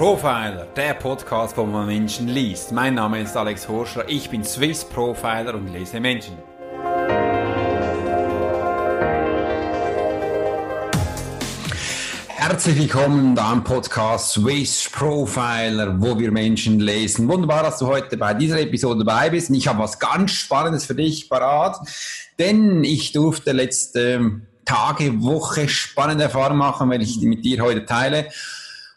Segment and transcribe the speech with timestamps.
[0.00, 2.72] Profiler, der Podcast, wo man Menschen liest.
[2.72, 6.38] Mein Name ist Alex Horscher, ich bin Swiss Profiler und lese Menschen.
[12.28, 17.28] Herzlich willkommen am Podcast Swiss Profiler, wo wir Menschen lesen.
[17.28, 19.50] Wunderbar, dass du heute bei dieser Episode dabei bist.
[19.50, 21.76] Ich habe was ganz Spannendes für dich parat,
[22.38, 27.84] denn ich durfte letzte Tage, Woche spannende Erfahrungen machen, wenn ich die mit dir heute
[27.84, 28.30] teile.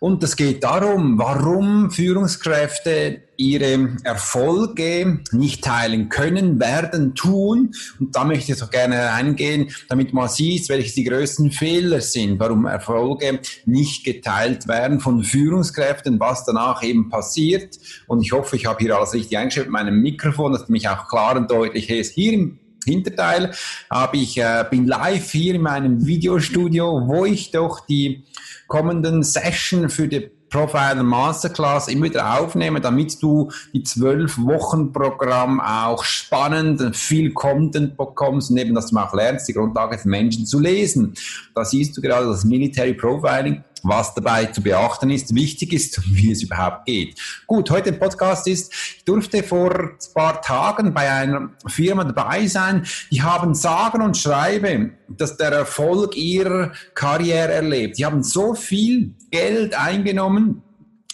[0.03, 7.71] Und es geht darum, warum Führungskräfte ihre Erfolge nicht teilen können, werden, tun.
[8.01, 12.37] Und da möchte ich so gerne eingehen, damit man sieht, welche die größten Fehler sind,
[12.37, 17.79] warum Erfolge nicht geteilt werden von Führungskräften, was danach eben passiert.
[18.07, 21.07] Und ich hoffe, ich habe hier alles richtig eingeschrieben mit meinem Mikrofon, dass mich auch
[21.07, 22.11] klar und deutlich hörst.
[22.11, 23.53] Hier im Hinterteil
[23.89, 28.23] habe ich, äh, bin live hier in meinem Videostudio, wo ich doch die
[28.67, 35.59] kommenden Session für die Profiler Masterclass immer wieder aufnehme, damit du die zwölf Wochen Programm
[35.59, 40.07] auch spannend und viel Content bekommst und eben, dass du auch lernst, die Grundlage für
[40.07, 41.15] Menschen zu lesen.
[41.55, 46.31] Da siehst du gerade das Military Profiling was dabei zu beachten ist, wichtig ist, wie
[46.31, 47.19] es überhaupt geht.
[47.45, 52.47] Gut, heute im Podcast ist, ich durfte vor ein paar Tagen bei einer Firma dabei
[52.47, 57.97] sein, die haben sagen und schreiben, dass der Erfolg ihrer Karriere erlebt.
[57.97, 60.63] Die haben so viel Geld eingenommen,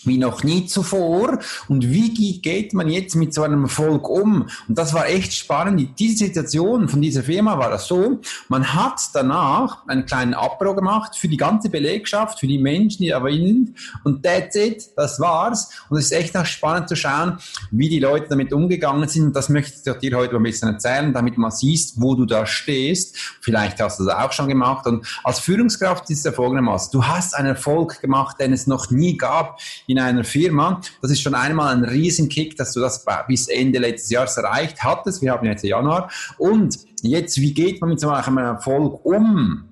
[0.04, 1.40] wie noch nie zuvor.
[1.68, 4.48] Und wie geht man jetzt mit so einem Erfolg um?
[4.68, 6.00] Und das war echt spannend.
[6.00, 11.16] Diese Situation von dieser Firma war das so, man hat danach einen kleinen Abbruch gemacht
[11.16, 13.76] für die ganze Belegschaft, für die Menschen, die da sind.
[14.04, 15.70] Und that's it, das war's.
[15.90, 17.38] Und es ist echt auch spannend zu schauen,
[17.72, 19.28] wie die Leute damit umgegangen sind.
[19.28, 22.46] Und das möchte ich dir heute ein bisschen erzählen, damit man siehst, wo du da
[22.46, 23.18] stehst.
[23.42, 24.86] Vielleicht hast du das auch schon gemacht.
[24.86, 26.92] Und als Führungskraft ist es ja folgendermaßen.
[26.92, 29.60] Du hast einen Erfolg gemacht, den es noch nie gab
[29.90, 30.82] in einer Firma.
[31.02, 35.22] Das ist schon einmal ein Riesenkick, dass du das bis Ende letztes Jahres erreicht hattest.
[35.22, 36.12] Wir haben jetzt Januar.
[36.38, 39.69] Und jetzt, wie geht man mit so einem Erfolg um?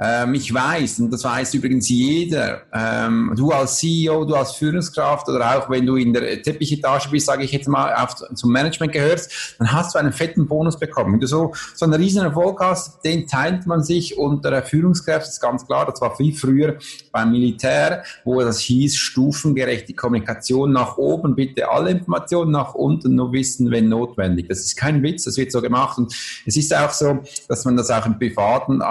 [0.00, 5.28] Ähm, ich weiß, und das weiß übrigens jeder, ähm, du als CEO, du als Führungskraft
[5.28, 8.92] oder auch wenn du in der Teppichetage bist, sage ich jetzt mal, auf, zum Management
[8.92, 11.12] gehörst, dann hast du einen fetten Bonus bekommen.
[11.12, 15.28] Wenn du so, so einen riesen Erfolg hast, den teilt man sich unter der Führungskraft,
[15.28, 16.78] ist ganz klar, das war viel früher
[17.12, 23.32] beim Militär, wo das hieß, stufengerechte Kommunikation nach oben, bitte alle Informationen nach unten, nur
[23.32, 24.48] wissen, wenn notwendig.
[24.48, 26.12] Das ist kein Witz, das wird so gemacht und
[26.46, 28.82] es ist auch so, dass man das auch im Privaten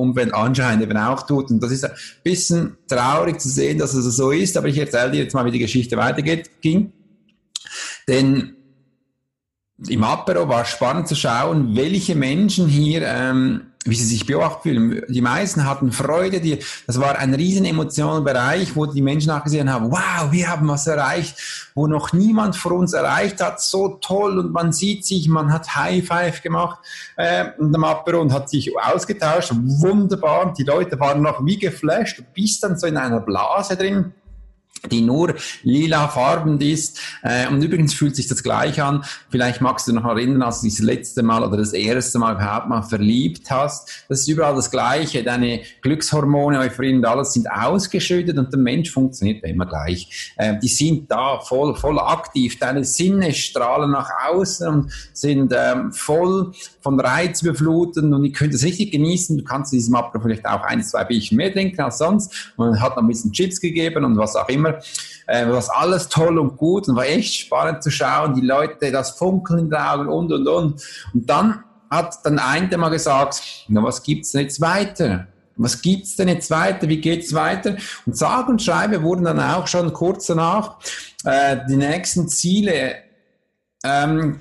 [0.00, 1.50] Umwelt anscheinend eben auch tut.
[1.50, 5.12] Und das ist ein bisschen traurig zu sehen, dass es so ist, aber ich erzähle
[5.12, 6.92] dir jetzt mal, wie die Geschichte weitergeht, ging.
[8.08, 8.56] Denn
[9.88, 15.02] im Apero war spannend zu schauen, welche Menschen hier ähm, wie sie sich beobachtet fühlen.
[15.08, 19.72] Die meisten hatten Freude, die, das war ein riesen emotionaler Bereich, wo die Menschen nachgesehen
[19.72, 24.38] haben, wow, wir haben was erreicht, wo noch niemand vor uns erreicht hat, so toll.
[24.38, 26.78] Und man sieht sich, man hat High Five gemacht
[27.16, 32.18] äh, und am Apero und hat sich ausgetauscht, wunderbar, die Leute waren noch wie geflasht,
[32.18, 34.12] du bist dann so in einer Blase drin,
[34.90, 37.00] die nur lila farben ist.
[37.22, 39.04] Äh, und übrigens fühlt sich das gleich an.
[39.28, 42.34] Vielleicht magst du noch erinnern, als du dich das letzte Mal oder das erste Mal
[42.34, 44.04] überhaupt mal verliebt hast.
[44.08, 45.22] Das ist überall das Gleiche.
[45.22, 50.32] Deine Glückshormone, Euphorin und alles sind ausgeschüttet und der Mensch funktioniert immer gleich.
[50.36, 52.58] Äh, die sind da voll, voll aktiv.
[52.58, 58.54] Deine Sinne strahlen nach außen und sind ähm, voll von Reiz beflutet und ihr könnt
[58.54, 59.36] es richtig genießen.
[59.36, 62.52] Du kannst in diesem Apro vielleicht auch ein, zwei Bierchen mehr trinken als sonst.
[62.56, 64.69] Man hat noch ein bisschen Chips gegeben und was auch immer.
[65.26, 68.34] Äh, was alles toll und gut und war echt spannend zu schauen.
[68.34, 70.82] Die Leute, das Funkeln in den Augen und, und, und.
[71.14, 75.26] Und dann hat dann einer mal gesagt, na, was gibt's denn jetzt weiter?
[75.56, 76.88] Was gibt's denn jetzt weiter?
[76.88, 77.76] Wie geht's weiter?
[78.06, 80.78] Und sage und schreibe wurden dann auch schon kurz danach
[81.24, 82.94] äh, die nächsten Ziele
[83.84, 84.40] ähm,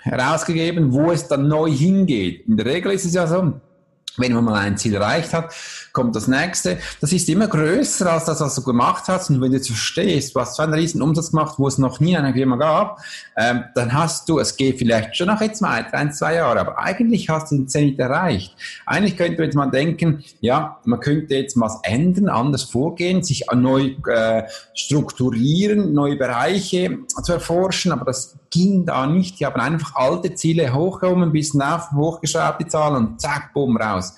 [0.00, 2.46] herausgegeben, wo es dann neu hingeht.
[2.46, 3.60] In der Regel ist es ja so,
[4.16, 5.52] wenn man mal ein Ziel erreicht hat,
[5.94, 6.78] kommt das nächste.
[7.00, 9.30] Das ist immer größer als das, was du gemacht hast.
[9.30, 12.00] Und wenn du jetzt verstehst, du hast so einen riesen Umsatz gemacht, wo es noch
[12.00, 13.00] nie eine Firma gab,
[13.36, 16.78] ähm, dann hast du, es geht vielleicht schon noch jetzt mal ein, zwei Jahre, aber
[16.78, 18.56] eigentlich hast du den Zenit erreicht.
[18.84, 23.46] Eigentlich könnte man jetzt mal denken, ja, man könnte jetzt was ändern, anders vorgehen, sich
[23.54, 24.42] neu äh,
[24.74, 29.38] strukturieren, neue Bereiche zu erforschen, aber das ging da nicht.
[29.38, 33.76] Die haben einfach alte Ziele hochgehoben, ein bisschen auf, hochgeschraubt die Zahlen und zack, bumm,
[33.76, 34.14] raus.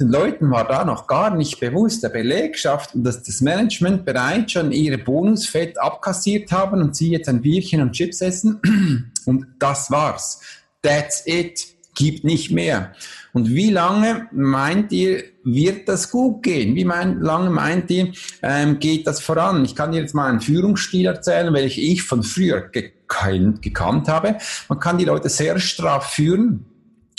[0.00, 4.72] Den Leuten war da noch gar nicht bewusst, der Belegschaft dass das Management bereits schon
[4.72, 8.60] ihre Bonusfett abkassiert haben und sie jetzt ein Bierchen und Chips essen.
[9.26, 10.40] Und das war's.
[10.82, 11.66] That's it.
[11.94, 12.94] gibt nicht mehr.
[13.34, 16.74] Und wie lange meint ihr, wird das gut gehen?
[16.74, 18.12] Wie mein, lange meint ihr,
[18.42, 19.64] ähm, geht das voran?
[19.66, 24.38] Ich kann dir jetzt mal einen Führungsstil erzählen, welchen ich von früher gekannt, gekannt habe.
[24.70, 26.69] Man kann die Leute sehr straff führen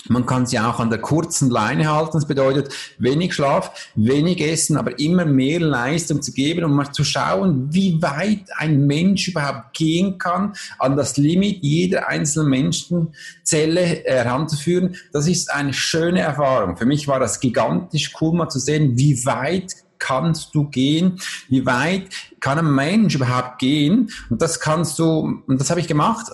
[0.08, 2.14] man kann sie auch an der kurzen Leine halten.
[2.14, 7.04] Das bedeutet wenig Schlaf, wenig Essen, aber immer mehr Leistung zu geben, um mal zu
[7.04, 14.96] schauen, wie weit ein Mensch überhaupt gehen kann, an das Limit jeder einzelnen Menschenzelle heranzuführen.
[15.14, 16.78] Das ist eine schöne Erfahrung.
[16.78, 21.20] Für mich war das gigantisch cool, mal zu sehen, wie weit kannst du gehen?
[21.48, 22.10] Wie weit
[22.40, 24.10] kann ein Mensch überhaupt gehen?
[24.30, 26.26] Und das kannst du, und das habe ich gemacht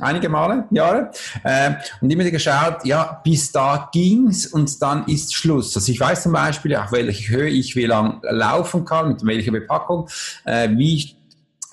[0.00, 1.10] einige Male, Jahre,
[1.44, 5.76] äh, und immer geschaut, ja, bis da ging's und dann ist Schluss.
[5.76, 9.52] Also ich weiß zum Beispiel, auf welche Höhe ich wie lang laufen kann, mit welcher
[9.52, 10.08] Bepackung,
[10.44, 11.16] äh, wie ich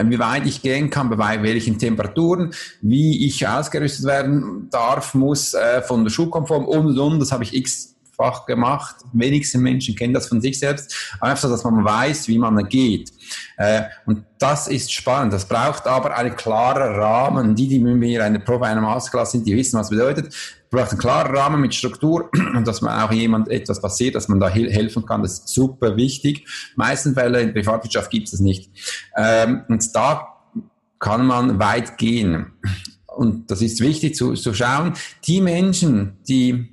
[0.03, 2.51] wie weit ich gehen kann, bei welchen Temperaturen,
[2.81, 7.19] wie ich ausgerüstet werden darf, muss äh, von der Schulkonform und und und.
[7.19, 7.90] Das habe ich x
[8.21, 8.97] fach gemacht.
[9.13, 10.95] Wenigste Menschen kennen das von sich selbst.
[11.19, 13.11] Einfach so, dass man weiß, wie man geht.
[13.57, 15.33] Äh, und das ist spannend.
[15.33, 17.55] Das braucht aber einen klaren Rahmen.
[17.55, 20.33] Die, die mit mir eine Probe einer Masterclass sind, die wissen, was bedeutet.
[20.69, 24.39] braucht einen klaren Rahmen mit Struktur und dass man auch jemand etwas passiert, dass man
[24.39, 25.23] da helfen kann.
[25.23, 26.47] Das ist super wichtig.
[26.75, 28.69] Meisten Fälle in Privatwirtschaft gibt es nicht.
[29.17, 30.27] Ähm, und da
[30.99, 32.53] kann man weit gehen.
[33.07, 34.93] Und das ist wichtig zu, zu schauen.
[35.25, 36.70] Die Menschen, die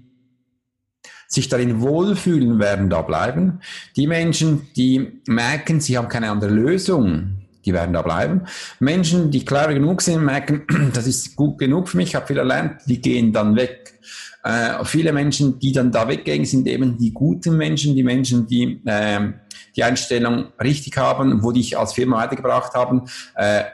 [1.29, 3.61] sich darin wohlfühlen, werden da bleiben.
[3.97, 8.43] Die Menschen, die merken, sie haben keine andere Lösung, die werden da bleiben.
[8.81, 10.63] Menschen, die klar genug sind, merken,
[10.95, 14.01] das ist gut genug für mich, ich habe viel erlernt, die gehen dann weg.
[14.43, 18.81] Äh, viele Menschen, die dann da weggehen, sind eben die guten Menschen, die Menschen, die
[18.87, 19.33] äh,
[19.77, 23.03] die Einstellung richtig haben, wo die ich als Firma weitergebracht haben.
[23.35, 23.65] Äh,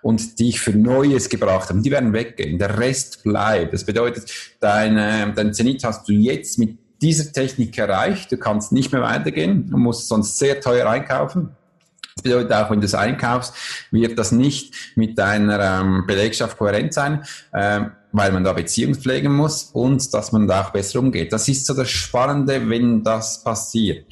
[0.00, 2.58] und die ich für Neues gebracht habe, die werden weggehen.
[2.58, 3.72] Der Rest bleibt.
[3.72, 8.32] Das bedeutet, dein, äh, dein Zenit hast du jetzt mit dieser Technik erreicht.
[8.32, 9.68] Du kannst nicht mehr weitergehen.
[9.70, 11.50] Du musst sonst sehr teuer einkaufen.
[12.14, 13.54] Das bedeutet auch, wenn du es einkaufst,
[13.92, 17.24] wird das nicht mit deiner ähm, Belegschaft kohärent sein.
[17.54, 21.32] Ähm, weil man da Beziehung pflegen muss und dass man da auch besser umgeht.
[21.32, 24.06] Das ist so das Spannende, wenn das passiert.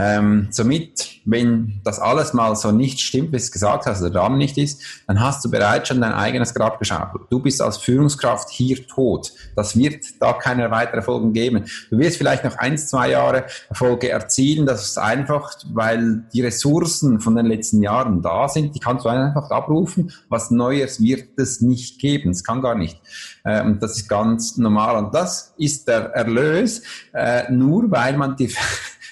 [0.00, 4.38] Ähm, somit, wenn das alles mal so nicht stimmt, wie es gesagt hast, der Rahmen
[4.38, 7.24] nicht ist, dann hast du bereits schon dein eigenes Grab geschaufelt.
[7.30, 9.32] Du bist als Führungskraft hier tot.
[9.56, 11.64] Das wird da keine weiteren Folgen geben.
[11.90, 14.66] Du wirst vielleicht noch eins, zwei Jahre Erfolge erzielen.
[14.66, 18.76] Das ist einfach, weil die Ressourcen von den letzten Jahren da sind.
[18.76, 20.12] Die kannst du einfach abrufen.
[20.28, 22.30] Was Neues wird es nicht geben.
[22.30, 23.00] Es kann gar nicht.
[23.42, 25.04] Äh, und das ist ganz normal.
[25.04, 28.54] Und das ist der Erlös, äh, nur weil man die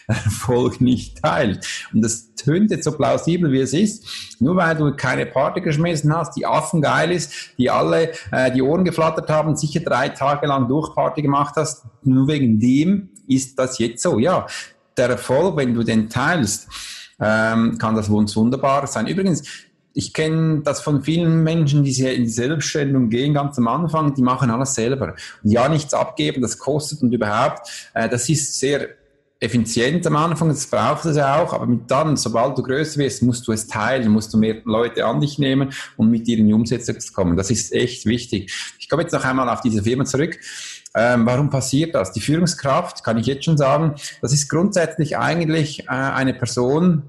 [0.07, 1.67] Erfolg nicht teilt.
[1.93, 4.37] Und das tönt jetzt so plausibel, wie es ist.
[4.41, 8.85] Nur weil du keine Party geschmissen hast, die affengeil ist, die alle äh, die Ohren
[8.85, 14.03] geflattert haben, sicher drei Tage lang Durchparty gemacht hast, nur wegen dem ist das jetzt
[14.03, 14.19] so.
[14.19, 14.47] Ja,
[14.97, 16.69] der Erfolg, wenn du den teilst,
[17.21, 19.07] ähm, kann das wunderbar sein.
[19.07, 19.43] Übrigens,
[19.93, 24.21] ich kenne das von vielen Menschen, die in die Selbstständigung gehen, ganz am Anfang, die
[24.21, 25.15] machen alles selber.
[25.43, 28.89] Und ja, nichts abgeben, das kostet und überhaupt, äh, das ist sehr
[29.39, 33.47] effizient am Anfang, das braucht es ja auch, aber dann, sobald du größer wirst, musst
[33.47, 36.55] du es teilen, musst du mehr Leute an dich nehmen und mit dir in die
[36.55, 37.37] Umsetzung kommen.
[37.37, 38.53] Das ist echt wichtig.
[38.79, 40.39] Ich komme jetzt noch einmal auf diese Firma zurück.
[40.95, 42.13] Ähm, warum passiert das?
[42.13, 47.03] Die Führungskraft, kann ich jetzt schon sagen, das ist grundsätzlich eigentlich äh, eine Person,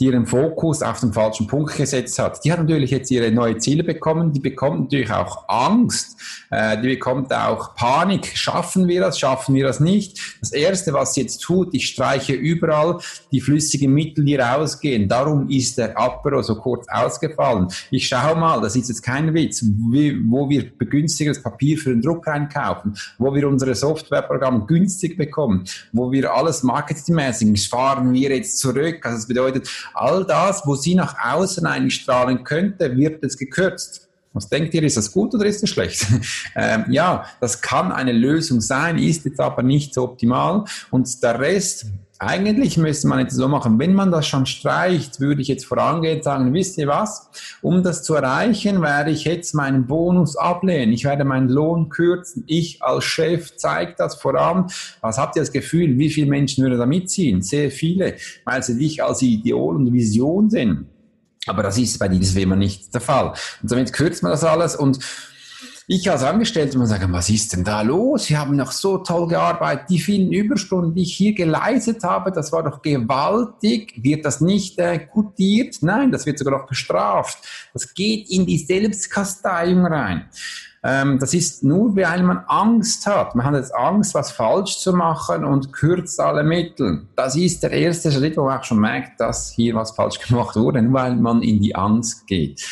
[0.00, 2.44] die ihren Fokus auf den falschen Punkt gesetzt hat.
[2.44, 6.20] Die hat natürlich jetzt ihre neue Ziele bekommen, die bekommt natürlich auch Angst,
[6.50, 8.36] äh, die bekommt auch Panik.
[8.36, 10.18] Schaffen wir das, schaffen wir das nicht?
[10.40, 12.98] Das Erste, was sie jetzt tut, ich streiche überall
[13.30, 15.08] die flüssigen Mittel, die rausgehen.
[15.08, 17.68] Darum ist der Apero so kurz ausgefallen.
[17.92, 22.26] Ich schaue mal, das ist jetzt kein Witz, wo wir begünstigeres Papier für den Druck
[22.26, 29.04] einkaufen, wo wir unsere Softwareprogramme günstig bekommen, wo wir alles marketingmäßig fahren wir jetzt zurück.
[29.04, 34.08] Also das bedeutet, all das, wo sie nach außen eigentlich strahlen könnte, wird jetzt gekürzt.
[34.32, 36.06] Was denkt ihr, ist das gut oder ist das schlecht?
[36.56, 40.64] ähm, ja, das kann eine Lösung sein, ist jetzt aber nicht so optimal.
[40.90, 41.86] Und der Rest,
[42.18, 46.18] eigentlich müsste man jetzt so machen, wenn man das schon streicht, würde ich jetzt vorangehen
[46.18, 47.28] und sagen, wisst ihr was,
[47.60, 50.92] um das zu erreichen, werde ich jetzt meinen Bonus ablehnen.
[50.92, 52.44] Ich werde meinen Lohn kürzen.
[52.46, 54.66] Ich als Chef zeige das voran.
[55.00, 57.42] Was habt ihr das Gefühl, wie viele Menschen würden da mitziehen?
[57.42, 60.86] Sehr viele, weil sie dich als Ideal und Vision sehen.
[61.46, 63.34] Aber das ist bei dieser Firma nicht der Fall.
[63.62, 64.98] Und somit kürzt man das alles und
[65.86, 68.24] ich als Angestellter muss sagen, was ist denn da los?
[68.24, 69.90] Sie haben noch so toll gearbeitet.
[69.90, 73.92] Die vielen Überstunden, die ich hier geleistet habe, das war doch gewaltig.
[74.02, 75.76] Wird das nicht äh, gutiert?
[75.82, 77.38] Nein, das wird sogar noch bestraft.
[77.74, 80.30] Das geht in die Selbstkasteiung rein.
[80.82, 83.34] Ähm, das ist nur, weil man Angst hat.
[83.34, 87.06] Man hat jetzt Angst, was falsch zu machen und kürzt alle Mittel.
[87.14, 90.56] Das ist der erste Schritt, wo man auch schon merkt, dass hier was falsch gemacht
[90.56, 92.64] wurde, nur weil man in die Angst geht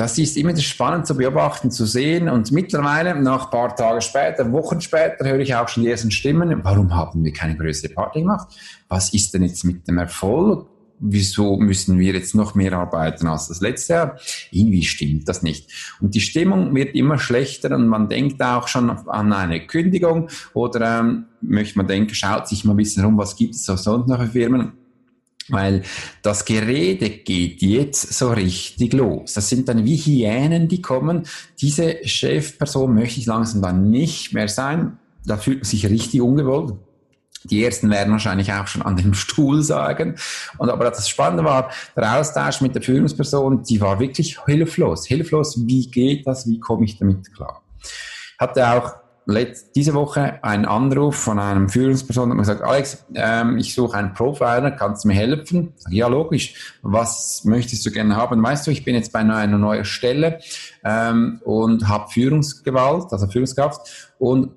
[0.00, 2.30] das ist immer spannend zu beobachten, zu sehen.
[2.30, 6.10] Und mittlerweile, nach ein paar Tage später, Wochen später, höre ich auch schon die ersten
[6.10, 6.58] Stimmen.
[6.64, 8.48] Warum haben wir keine größere Party gemacht?
[8.88, 10.66] Was ist denn jetzt mit dem Erfolg?
[11.00, 14.16] Wieso müssen wir jetzt noch mehr arbeiten als das letzte Jahr?
[14.50, 15.70] Irgendwie stimmt das nicht.
[16.00, 21.00] Und die Stimmung wird immer schlechter und man denkt auch schon an eine Kündigung oder
[21.00, 24.18] ähm, möchte man denken, schaut sich mal ein bisschen rum, was gibt es sonst noch
[24.18, 24.79] für Firmen?
[25.48, 25.82] Weil
[26.22, 29.34] das Gerede geht jetzt so richtig los.
[29.34, 31.26] Das sind dann wie Hyänen, die kommen.
[31.60, 34.98] Diese Chefperson möchte ich langsam dann nicht mehr sein.
[35.24, 36.74] Da fühlt man sich richtig ungewollt.
[37.44, 40.16] Die ersten werden wahrscheinlich auch schon an dem Stuhl sagen.
[40.58, 45.06] Und aber das Spannende war, der Austausch mit der Führungsperson, die war wirklich hilflos.
[45.06, 47.62] Hilflos, wie geht das, wie komme ich damit klar?
[48.38, 48.94] Hatte auch
[49.74, 54.70] diese Woche einen Anruf von einem Führungsperson und gesagt, Alex, ähm, ich suche einen Profiler,
[54.72, 55.72] kannst du mir helfen?
[55.88, 56.78] Ja, logisch.
[56.82, 58.42] Was möchtest du gerne haben?
[58.42, 60.40] Weißt du, ich bin jetzt bei einer, einer neuen Stelle
[60.84, 64.50] ähm, und habe Führungsgewalt, also Führungskraft und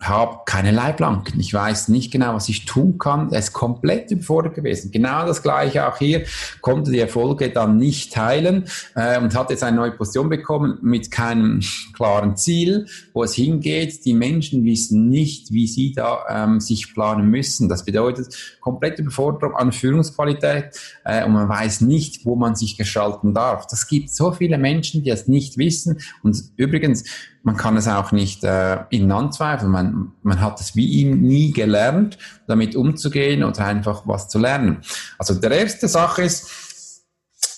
[0.00, 1.40] habe keine Leitplanken.
[1.40, 3.32] Ich weiß nicht genau, was ich tun kann.
[3.32, 4.90] Er ist komplett überfordert gewesen.
[4.90, 6.26] Genau das gleiche auch hier.
[6.60, 11.10] Konnte die Erfolge dann nicht teilen äh, und hat jetzt eine neue Position bekommen mit
[11.10, 11.60] keinem
[11.94, 14.04] klaren Ziel, wo es hingeht.
[14.04, 17.70] Die Menschen wissen nicht, wie sie da ähm, sich planen müssen.
[17.70, 23.32] Das bedeutet komplette Überforderung an Führungsqualität äh, und man weiß nicht, wo man sich gestalten
[23.32, 23.66] darf.
[23.66, 26.00] Das gibt so viele Menschen, die es nicht wissen.
[26.22, 27.04] Und übrigens,
[27.46, 29.70] man kann es auch nicht äh, ihnen anzweifeln.
[29.70, 34.78] Man, man hat es wie ihm nie gelernt, damit umzugehen oder einfach was zu lernen.
[35.16, 37.04] Also der erste Sache ist,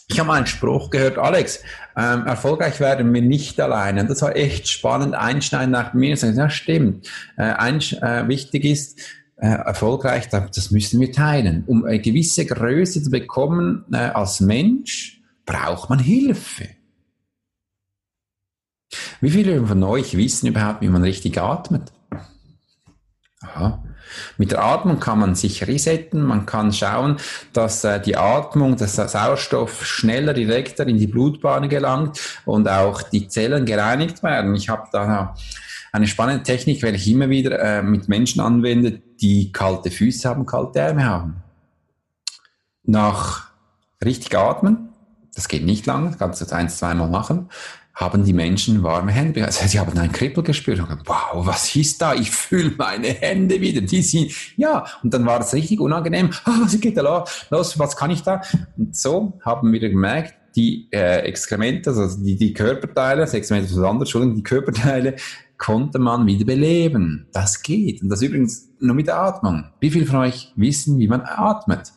[0.07, 1.61] ich habe einen Spruch gehört, Alex,
[1.97, 4.05] ähm, erfolgreich werden wir nicht alleine.
[4.05, 5.15] Das war echt spannend.
[5.15, 7.09] Einstein nach mir sagt, ja stimmt.
[7.39, 9.01] Äh, ein, äh, wichtig ist,
[9.37, 11.65] äh, erfolgreich, das müssen wir teilen.
[11.67, 16.78] Um eine gewisse Größe zu bekommen äh, als Mensch, braucht man Hilfe.
[19.21, 21.93] Wie viele von euch wissen überhaupt, wie man richtig atmet?
[23.41, 23.83] Aha.
[24.37, 27.19] Mit der Atmung kann man sich resetten, man kann schauen,
[27.53, 33.03] dass äh, die Atmung, dass der Sauerstoff schneller, direkter in die Blutbahn gelangt und auch
[33.03, 34.55] die Zellen gereinigt werden.
[34.55, 35.35] Ich habe da
[35.93, 40.47] eine spannende Technik, welche ich immer wieder äh, mit Menschen anwende, die kalte Füße haben,
[40.47, 41.37] kalte Arme haben.
[42.85, 43.49] Nach
[44.03, 44.89] richtig atmen,
[45.35, 47.51] das geht nicht lange, kannst du das ein, zweimal machen
[47.99, 49.45] haben die Menschen warme Hände.
[49.45, 50.79] Also sie haben ein Kribbel gespürt.
[50.79, 52.15] Und wow, was ist da?
[52.15, 53.81] Ich fühle meine Hände wieder.
[53.81, 54.87] Die sind, ja.
[55.03, 56.31] Und dann war es richtig unangenehm.
[56.45, 57.79] Ah, was geht da los?
[57.79, 58.41] Was kann ich da?
[58.77, 63.77] Und so haben wir gemerkt, die äh, Exkremente, also die, die Körperteile, das Exkremente ist
[63.77, 65.17] was anderes, Entschuldigung, die Körperteile
[65.57, 67.27] konnte man wieder beleben.
[67.33, 68.01] Das geht.
[68.01, 69.65] Und das übrigens nur mit der Atmung.
[69.81, 71.93] Wie viele von euch wissen, wie man atmet?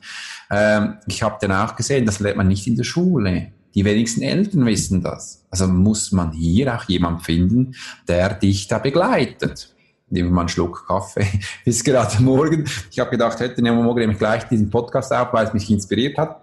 [0.49, 3.53] Ähm, ich habe auch gesehen, das lernt man nicht in der Schule.
[3.73, 5.43] Die wenigsten Eltern wissen das.
[5.49, 7.75] Also muss man hier auch jemand finden,
[8.07, 9.73] der dich da begleitet.
[10.09, 11.27] Nehmen wir mal einen Schluck Kaffee.
[11.65, 12.65] Bis gerade morgen.
[12.91, 16.17] Ich habe gedacht, heute nehmen wir morgen gleich diesen Podcast auf, weil es mich inspiriert
[16.17, 16.41] hat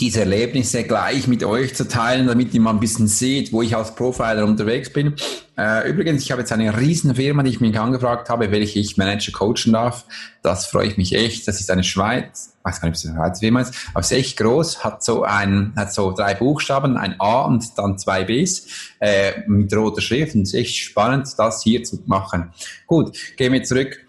[0.00, 3.76] diese Erlebnisse gleich mit euch zu teilen, damit ihr mal ein bisschen seht, wo ich
[3.76, 5.14] als Profiler unterwegs bin.
[5.58, 8.96] Äh, übrigens, ich habe jetzt eine riesen Firma, die ich mich angefragt habe, welche ich
[8.96, 10.04] Manager coachen darf.
[10.42, 11.48] Das freue ich mich echt.
[11.48, 14.10] Das ist eine Schweiz, weiß gar nicht, ob es eine Schweizer Firma ist, aber es
[14.10, 18.24] ist echt groß, hat so ein, hat so drei Buchstaben, ein A und dann zwei
[18.24, 18.66] Bs
[19.00, 22.52] äh, mit roter Schrift und es ist echt spannend, das hier zu machen.
[22.86, 24.05] Gut, gehen wir zurück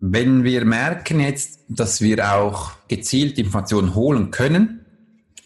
[0.00, 4.79] wenn wir merken jetzt, dass wir auch gezielt Informationen holen können,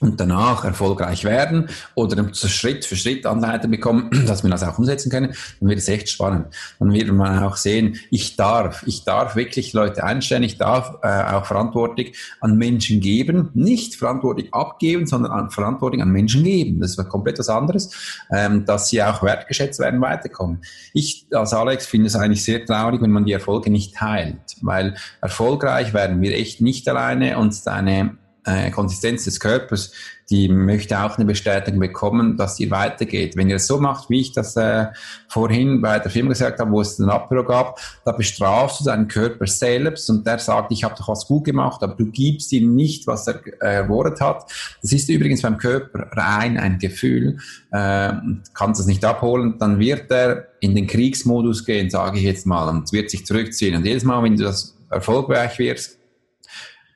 [0.04, 5.10] und danach erfolgreich werden oder Schritt für Schritt Anleitung bekommen, dass wir das auch umsetzen
[5.10, 6.48] können, dann wird es echt spannend.
[6.78, 11.08] Dann wird man auch sehen, ich darf, ich darf wirklich Leute einstellen, ich darf äh,
[11.32, 12.06] auch Verantwortung
[12.40, 16.80] an Menschen geben, nicht Verantwortung abgeben, sondern an Verantwortung an Menschen geben.
[16.80, 17.90] Das ist komplett was anderes,
[18.30, 20.60] ähm, dass sie auch wertgeschätzt werden, weiterkommen.
[20.92, 24.96] Ich als Alex finde es eigentlich sehr traurig, wenn man die Erfolge nicht teilt, weil
[25.22, 29.92] erfolgreich werden wir echt nicht alleine und eine äh, Konsistenz des Körpers,
[30.30, 33.36] die möchte auch eine Bestätigung bekommen, dass ihr weitergeht.
[33.36, 34.86] Wenn ihr es so macht, wie ich das äh,
[35.28, 39.08] vorhin bei der Firma gesagt habe, wo es den Apero gab, da bestrafst du deinen
[39.08, 42.74] Körper selbst und der sagt, ich habe doch was gut gemacht, aber du gibst ihm
[42.74, 44.50] nicht, was er äh, erwordet hat.
[44.80, 47.38] Das ist übrigens beim Körper rein ein Gefühl,
[47.70, 48.12] äh,
[48.54, 52.68] kannst es nicht abholen, dann wird er in den Kriegsmodus gehen, sage ich jetzt mal,
[52.70, 53.76] und wird sich zurückziehen.
[53.76, 55.98] Und jedes Mal, wenn du das erfolgreich wirst,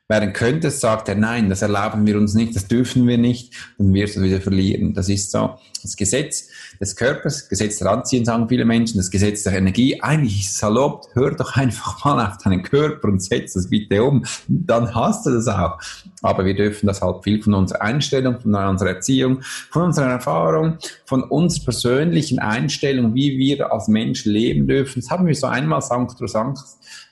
[0.09, 3.93] werden könntest, sagt er, nein, das erlauben wir uns nicht, das dürfen wir nicht, dann
[3.93, 4.93] wirst du wieder verlieren.
[4.93, 9.43] Das ist so das Gesetz des Körpers, Gesetz der Anziehung, sagen viele Menschen, das Gesetz
[9.43, 10.01] der Energie.
[10.01, 14.03] Eigentlich ist es salopp, hör doch einfach mal auf deinen Körper und setz das bitte
[14.03, 15.77] um, dann hast du das auch.
[16.21, 20.77] Aber wir dürfen das halt viel von unserer Einstellung, von unserer Erziehung, von unserer Erfahrung,
[21.05, 25.01] von unserer persönlichen Einstellung, wie wir als Mensch leben dürfen.
[25.01, 26.59] Das haben wir so einmal Sankt Sankt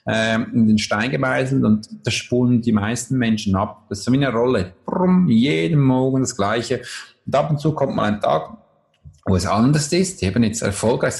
[0.06, 3.84] äh, in den Stein gemeißelt und das spulen die meisten Menschen ab.
[3.88, 4.72] Das ist so wie eine Rolle.
[4.86, 6.82] Brumm, jeden Morgen das Gleiche.
[7.26, 8.56] Und ab und zu kommt mal ein Tag,
[9.28, 11.14] wo es anders ist, eben jetzt erfolgreich.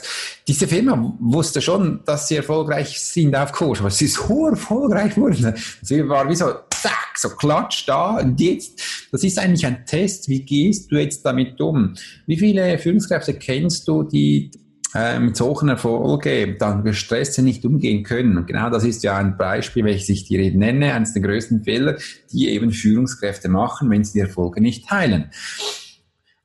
[0.47, 5.15] Diese Firma wusste schon, dass sie erfolgreich sind auf Kurs, aber sie ist hoch erfolgreich
[5.15, 5.55] geworden.
[5.83, 8.81] Sie war wie so, zack, so klatsch da und jetzt,
[9.13, 11.95] das ist eigentlich ein Test, wie gehst du jetzt damit um?
[12.27, 14.51] Wie viele Führungskräfte kennst du, die
[14.95, 18.39] äh, mit solchen Erfolgen dann gestresst nicht umgehen können.
[18.39, 21.99] Und genau das ist ja ein Beispiel, welches ich dir nenne, eines der größten Fehler,
[22.33, 25.31] die eben Führungskräfte machen, wenn sie die Erfolge nicht teilen.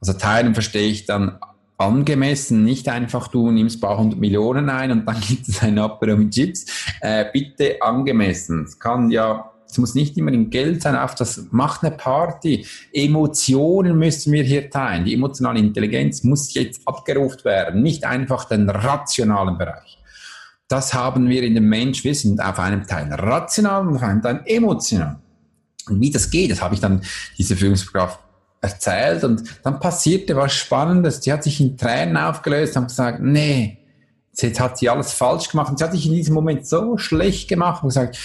[0.01, 1.39] Also teilen verstehe ich dann
[1.77, 5.77] angemessen, nicht einfach du nimmst ein paar hundert Millionen ein und dann gibt es ein
[5.80, 6.65] Apero mit Chips.
[7.01, 8.63] Äh, bitte angemessen.
[8.63, 12.63] Es kann ja es muss nicht immer in Geld sein, auf das macht eine Party.
[12.92, 15.03] Emotionen müssen wir hier teilen.
[15.06, 19.98] Die emotionale Intelligenz muss jetzt abgerufen werden, nicht einfach den rationalen Bereich.
[20.68, 22.03] Das haben wir in dem Mensch.
[22.03, 25.20] Wir sind auf einem Teil rational und auf einem Teil emotional.
[25.89, 27.01] Und wie das geht, das habe ich dann
[27.39, 28.20] diese Führungskraft
[28.63, 31.20] erzählt und dann passierte was Spannendes.
[31.20, 33.77] Die hat sich in Tränen aufgelöst und gesagt, nee,
[34.34, 35.70] jetzt hat sie alles falsch gemacht.
[35.70, 38.17] Und sie hat sich in diesem Moment so schlecht gemacht und gesagt,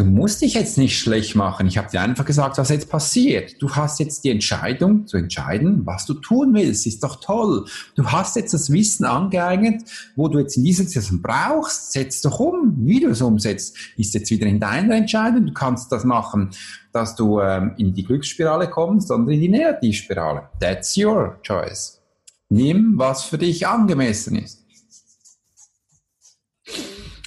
[0.00, 1.66] du musst dich jetzt nicht schlecht machen.
[1.66, 3.60] Ich habe dir einfach gesagt, was jetzt passiert.
[3.60, 6.86] Du hast jetzt die Entscheidung zu entscheiden, was du tun willst.
[6.86, 7.66] Ist doch toll.
[7.96, 9.82] Du hast jetzt das Wissen angeeignet,
[10.16, 11.92] wo du jetzt in dieser Situation brauchst.
[11.92, 12.76] Setz doch um.
[12.78, 15.44] Wie du es umsetzt, ist jetzt wieder in deiner Entscheidung.
[15.44, 16.48] Du kannst das machen,
[16.92, 20.48] dass du ähm, in die Glücksspirale kommst oder in die Negativspirale.
[20.60, 22.00] That's your choice.
[22.48, 24.64] Nimm, was für dich angemessen ist.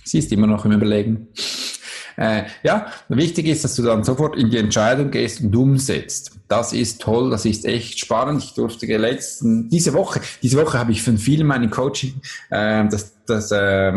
[0.04, 1.28] Sie ist immer noch im Überlegen.
[2.18, 6.32] Äh, ja, wichtig ist, dass du dann sofort in die Entscheidung gehst und umsetzt.
[6.48, 8.44] Das ist toll, das ist echt spannend.
[8.44, 13.14] Ich durfte letzten, diese Woche, diese Woche habe ich von vielen meinen Coaching äh, das,
[13.26, 13.94] das, äh,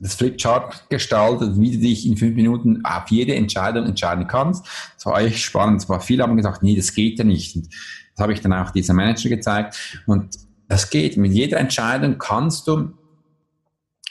[0.00, 4.66] das Flipchart gestaltet, wie du dich in fünf Minuten auf jede Entscheidung entscheiden kannst.
[4.96, 5.82] Das war echt spannend.
[5.82, 7.56] Es war viele haben gesagt, nee, das geht ja nicht.
[7.56, 7.68] Und
[8.16, 10.02] das habe ich dann auch dieser Manager gezeigt.
[10.06, 10.36] Und
[10.68, 11.16] das geht.
[11.16, 12.92] Mit jeder Entscheidung kannst du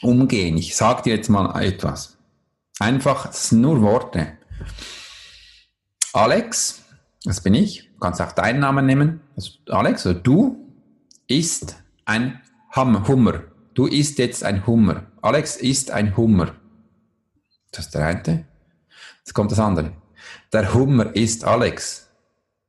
[0.01, 0.58] umgehen.
[0.58, 2.17] Ich sage dir jetzt mal etwas.
[2.79, 4.38] Einfach, es sind nur Worte.
[6.13, 6.83] Alex,
[7.23, 9.21] das bin ich, du kannst auch deinen Namen nehmen.
[9.36, 10.69] Also Alex, oder du
[11.27, 12.41] isst ein
[12.75, 13.43] Hummer.
[13.73, 15.07] Du isst jetzt ein Hummer.
[15.21, 16.55] Alex isst ein Hummer.
[17.71, 18.45] Das ist der eine.
[19.19, 19.93] Jetzt kommt das andere.
[20.51, 22.09] Der Hummer isst Alex.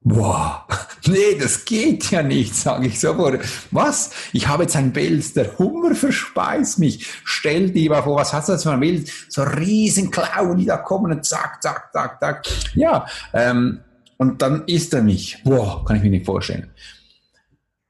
[0.00, 0.66] Boah,
[1.08, 3.40] nee, das geht ja nicht, sage ich sofort.
[3.70, 4.10] Was?
[4.32, 7.06] Ich habe jetzt ein Bild, der Hummer verspeist mich.
[7.24, 9.10] Stell dir mal vor, was hast du das für ein Bild?
[9.28, 12.44] So riesen Klauen, die da kommen und zack, zack, zack, zack.
[12.74, 13.80] Ja, ähm,
[14.16, 15.42] und dann isst er mich.
[15.44, 16.70] Boah, kann ich mir nicht vorstellen.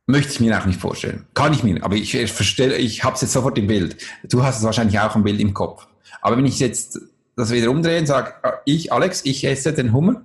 [0.07, 1.27] Möchte ich mir auch nicht vorstellen.
[1.33, 3.97] Kann ich mir, aber ich, verstelle, ich habe es jetzt sofort im Bild.
[4.25, 5.87] Du hast es wahrscheinlich auch im Bild im Kopf.
[6.21, 7.01] Aber wenn ich jetzt
[7.37, 10.23] das wieder umdrehe und sage, ich, Alex, ich esse den Hummer,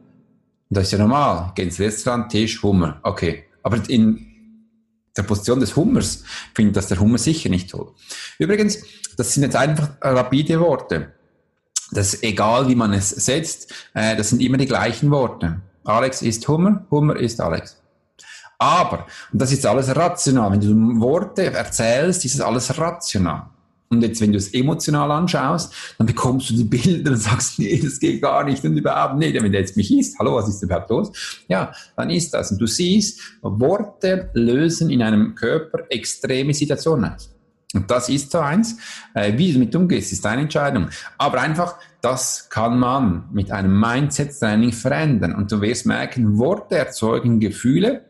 [0.70, 1.52] das ist ja normal.
[1.56, 3.00] Geh ins Restaurant, Tisch, Hummer.
[3.04, 3.46] Okay.
[3.64, 4.26] Aber in
[5.18, 7.92] der Position des Hummers findet das der Hummer sicher nicht toll.
[8.38, 8.80] Übrigens,
[9.18, 11.14] das sind jetzt einfach rapide Worte.
[11.92, 15.62] Das ist egal, wie man es setzt, äh, das sind immer die gleichen Worte.
[15.84, 17.82] Alex ist Hummer, Hummer ist Alex.
[18.60, 23.50] Aber, und das ist alles rational, wenn du Worte erzählst, ist es alles rational.
[23.92, 27.80] Und jetzt, wenn du es emotional anschaust, dann bekommst du die Bilder und sagst, nee,
[27.84, 29.34] das geht gar nicht und überhaupt nicht.
[29.34, 31.12] Wenn der jetzt mich isst, hallo, was ist überhaupt los?
[31.48, 32.52] Ja, dann ist das.
[32.52, 37.36] Und du siehst, Worte lösen in einem Körper extreme Situationen aus.
[37.74, 38.78] Und das ist so eins.
[39.16, 40.90] Äh, wie du damit umgehst, ist deine Entscheidung.
[41.18, 45.34] Aber einfach, das kann man mit einem Mindset-Training verändern.
[45.34, 48.06] Und du wirst merken, Worte erzeugen Gefühle,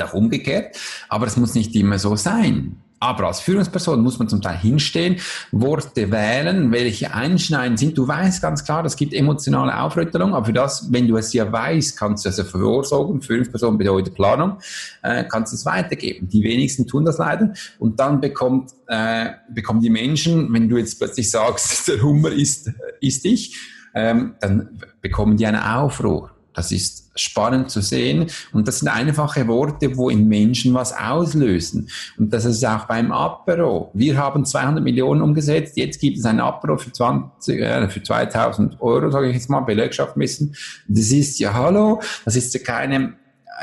[0.00, 0.76] auch umgekehrt.
[1.08, 2.81] Aber es muss nicht immer so sein.
[3.02, 5.16] Aber als Führungsperson muss man zum Teil hinstehen,
[5.50, 7.98] Worte wählen, welche einschneiden sind.
[7.98, 11.50] Du weißt ganz klar, das gibt emotionale Aufrüttelung, aber für das, wenn du es ja
[11.50, 13.20] weißt, kannst du es ja vorsorgen.
[13.20, 14.58] Führungsperson bedeutet Planung,
[15.02, 16.28] äh, kannst du es weitergeben.
[16.28, 17.52] Die wenigsten tun das leider.
[17.80, 22.70] Und dann bekommt, äh, bekommen die Menschen, wenn du jetzt plötzlich sagst, der Hummer ist,
[23.00, 23.58] ist ich,
[23.96, 26.30] ähm, dann bekommen die einen Aufruhr.
[26.54, 28.26] Das ist spannend zu sehen.
[28.52, 31.88] Und das sind einfache Worte, wo in Menschen was auslösen.
[32.18, 33.90] Und das ist auch beim Apero.
[33.94, 35.76] Wir haben 200 Millionen umgesetzt.
[35.76, 39.60] Jetzt gibt es ein Apero für 20, äh, für 2000 Euro, sage ich jetzt mal,
[39.60, 40.54] Belegschaft müssen.
[40.88, 43.14] Das ist ja, hallo, das ist ja keine,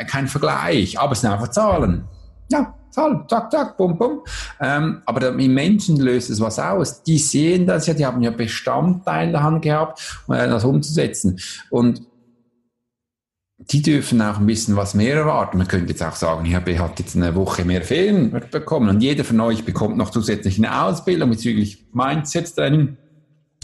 [0.08, 2.06] kein Vergleich, aber es sind einfach Zahlen.
[2.52, 4.22] Ja, Zahlen, zack, zack, bum, bum.
[4.60, 7.04] Ähm, aber im Menschen löst es was aus.
[7.04, 11.40] Die sehen das ja, die haben ja Bestandteile in der Hand gehabt, äh, das umzusetzen.
[11.70, 12.02] Und
[13.60, 15.58] die dürfen auch ein bisschen was mehr erwarten.
[15.58, 19.02] Man könnte jetzt auch sagen, ich habe hat jetzt eine Woche mehr Ferien bekommen und
[19.02, 22.98] jeder von euch bekommt noch zusätzlich eine Ausbildung bezüglich Mindset-Training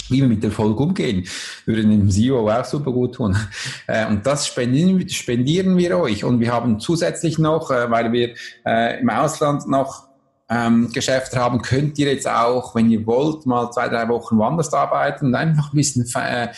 [0.10, 1.26] wie wir mit Erfolg umgehen,
[1.66, 3.36] würde dem CEO auch super gut tun.
[3.88, 6.24] Äh, und das spendieren, spendieren wir euch.
[6.24, 10.08] Und wir haben zusätzlich noch, äh, weil wir äh, im Ausland noch
[10.50, 14.74] ähm, Geschäfte haben, könnt ihr jetzt auch, wenn ihr wollt, mal zwei, drei Wochen woanders
[14.74, 16.50] arbeiten und einfach ein bisschen äh,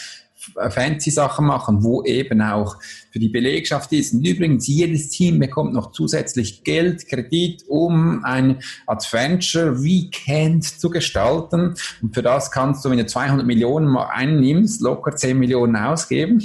[0.69, 2.77] fancy Sachen machen, wo eben auch
[3.11, 4.13] für die Belegschaft ist.
[4.13, 11.73] Und übrigens, jedes Team bekommt noch zusätzlich Geld, Kredit, um ein Adventure Weekend zu gestalten.
[12.01, 16.41] Und für das kannst du, wenn du 200 Millionen mal einnimmst, locker 10 Millionen ausgeben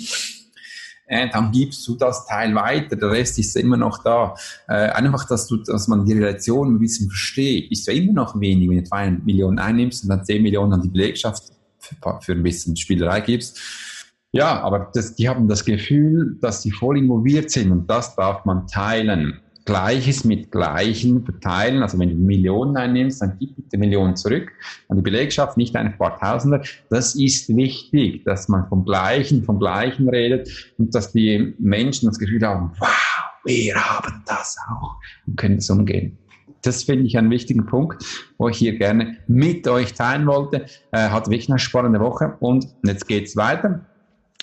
[1.12, 4.34] äh, dann gibst du das Teil weiter, der Rest ist immer noch da.
[4.66, 8.40] Äh, einfach, dass, du, dass man die Relation ein bisschen versteht, ist ja immer noch
[8.40, 12.32] wenig, wenn du 2 Millionen einnimmst und dann 10 Millionen an die Belegschaft für, für
[12.32, 13.60] ein bisschen Spielerei gibst.
[14.32, 18.44] Ja, aber das, die haben das Gefühl, dass sie voll involviert sind und das darf
[18.46, 19.40] man teilen.
[19.64, 21.82] Gleiches mit Gleichen verteilen.
[21.82, 24.50] Also wenn du Millionen einnimmst, dann gib bitte Millionen zurück
[24.88, 26.62] an die Belegschaft, nicht ein paar Tausender.
[26.90, 32.18] Das ist wichtig, dass man vom Gleichen, vom Gleichen redet und dass die Menschen das
[32.18, 32.88] Gefühl haben, wow,
[33.44, 36.18] wir haben das auch und können das umgehen.
[36.62, 38.04] Das finde ich einen wichtigen Punkt,
[38.38, 40.66] wo ich hier gerne mit euch teilen wollte.
[40.92, 43.84] Äh, hat wirklich eine spannende Woche und jetzt geht's weiter.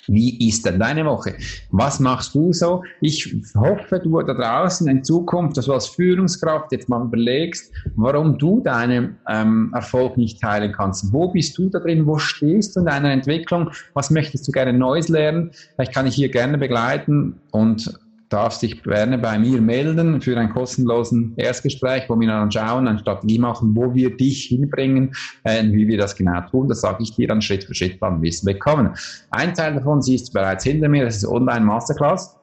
[0.06, 1.34] Wie ist denn deine Woche?
[1.70, 2.82] Was machst du so?
[3.00, 8.38] Ich hoffe, du da draußen in Zukunft, dass du als Führungskraft jetzt mal überlegst, warum
[8.38, 11.12] du deinen ähm, Erfolg nicht teilen kannst.
[11.12, 12.06] Wo bist du da drin?
[12.06, 13.70] Wo stehst du in deiner Entwicklung?
[13.94, 15.52] Was möchtest du gerne Neues lernen?
[15.74, 17.98] Vielleicht kann ich hier gerne begleiten und
[18.30, 22.98] darfst dich gerne bei mir melden für ein kostenlosen Erstgespräch, wo wir dann schauen, eine
[22.98, 25.12] Strategie machen, wo wir dich hinbringen,
[25.44, 26.68] äh, wie wir das genau tun.
[26.68, 28.94] Das sage ich dir dann Schritt für Schritt, wir es bekommen.
[29.30, 32.36] Ein Teil davon siehst du bereits hinter mir, das ist Online Masterclass.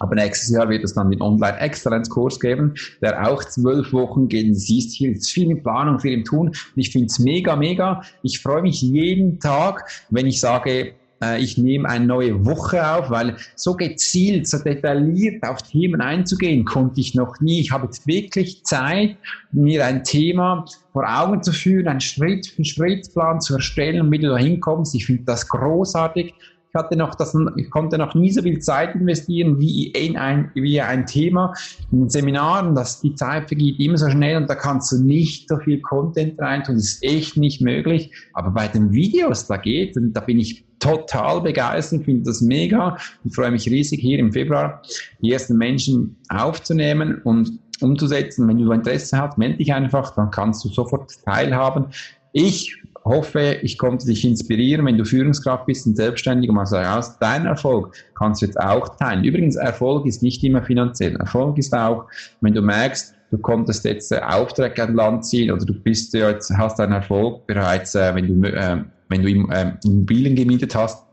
[0.00, 4.48] Aber nächstes Jahr wird es dann den Online-Exzellenz-Kurs geben, der auch zwölf Wochen geht.
[4.48, 6.48] Du siehst hier ist viel in Planung, viel im Tun.
[6.48, 8.02] Und ich finde es mega, mega.
[8.22, 13.10] Ich freue mich jeden Tag, wenn ich sage, äh, ich nehme eine neue Woche auf,
[13.10, 17.60] weil so gezielt, so detailliert auf Themen einzugehen, konnte ich noch nie.
[17.60, 19.16] Ich habe jetzt wirklich Zeit,
[19.52, 24.18] mir ein Thema vor Augen zu führen, einen Schritt für Schritt Plan zu erstellen, wie
[24.18, 24.94] du da hinkommst.
[24.94, 26.34] Ich finde das großartig.
[26.72, 30.52] Ich hatte noch das, ich konnte noch nie so viel Zeit investieren wie in ein,
[30.54, 31.52] wie ein Thema.
[31.90, 35.58] In Seminaren, dass die Zeit vergeht immer so schnell und da kannst du nicht so
[35.58, 36.76] viel Content reintun.
[36.76, 38.12] Das ist echt nicht möglich.
[38.34, 42.96] Aber bei den Videos, da geht, und da bin ich total begeistert, finde das mega
[43.22, 44.82] und freue mich riesig, hier im Februar
[45.22, 48.48] die ersten Menschen aufzunehmen und umzusetzen.
[48.48, 51.86] Wenn du Interesse hast, melde dich einfach, dann kannst du sofort teilhaben.
[52.32, 57.16] Ich hoffe, ich konnte dich inspirieren, wenn du Führungskraft bist und selbstständig und mal sagst,
[57.20, 59.24] dein Erfolg kannst du jetzt auch teilen.
[59.24, 61.16] Übrigens, Erfolg ist nicht immer finanziell.
[61.16, 62.06] Erfolg ist auch,
[62.40, 66.52] wenn du merkst, du konntest jetzt äh, Aufträge an Land ziehen oder du bist jetzt,
[66.56, 71.04] hast einen Erfolg bereits, äh, wenn du, äh, wenn du äh, Immobilien gemietet hast,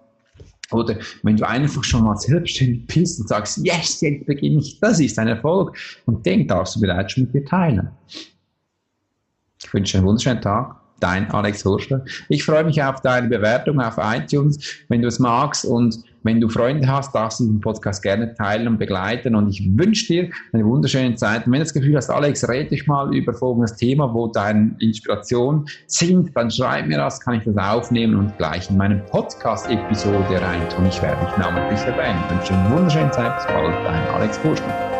[0.71, 4.99] oder wenn du einfach schon mal selbstständig bist und sagst, yes, jetzt beginne ich, das
[4.99, 5.77] ist ein Erfolg.
[6.05, 7.89] Und den darfst du bereits schon mit dir teilen.
[9.63, 12.03] Ich wünsche dir einen wunderschönen Tag dein Alex Hurschler.
[12.29, 16.49] Ich freue mich auf deine Bewertung auf iTunes, wenn du es magst und wenn du
[16.49, 20.65] Freunde hast, darfst du den Podcast gerne teilen und begleiten und ich wünsche dir eine
[20.65, 21.45] wunderschöne Zeit.
[21.45, 24.75] Und wenn du das Gefühl hast, Alex, rede dich mal über folgendes Thema, wo deine
[24.79, 30.41] Inspiration sind, dann schreib mir das, kann ich das aufnehmen und gleich in meinem Podcast-Episode
[30.41, 30.85] reintun.
[30.87, 32.19] Ich werde dich namentlich erwähnen.
[32.25, 33.35] Ich wünsche dir eine wunderschöne Zeit.
[33.37, 34.96] Bis bald, dein Alex Hurschler.